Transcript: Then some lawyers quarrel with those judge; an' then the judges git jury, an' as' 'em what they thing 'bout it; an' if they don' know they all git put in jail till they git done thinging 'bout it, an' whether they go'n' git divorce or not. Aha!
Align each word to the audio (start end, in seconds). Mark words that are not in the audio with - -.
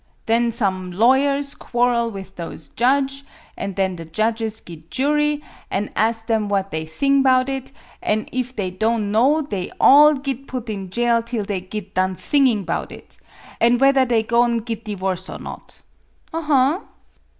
Then 0.25 0.51
some 0.51 0.89
lawyers 0.91 1.53
quarrel 1.53 2.09
with 2.09 2.35
those 2.35 2.69
judge; 2.69 3.23
an' 3.55 3.75
then 3.75 3.97
the 3.97 4.05
judges 4.05 4.59
git 4.59 4.89
jury, 4.89 5.43
an' 5.69 5.91
as' 5.95 6.23
'em 6.27 6.49
what 6.49 6.71
they 6.71 6.85
thing 6.85 7.21
'bout 7.21 7.47
it; 7.49 7.71
an' 8.01 8.25
if 8.31 8.55
they 8.55 8.71
don' 8.71 9.11
know 9.11 9.43
they 9.43 9.71
all 9.79 10.15
git 10.15 10.47
put 10.47 10.71
in 10.71 10.89
jail 10.89 11.21
till 11.21 11.45
they 11.45 11.61
git 11.61 11.93
done 11.93 12.15
thinging 12.15 12.65
'bout 12.65 12.91
it, 12.91 13.19
an' 13.59 13.77
whether 13.77 14.03
they 14.03 14.23
go'n' 14.23 14.57
git 14.57 14.83
divorce 14.83 15.29
or 15.29 15.37
not. 15.37 15.83
Aha! 16.33 16.81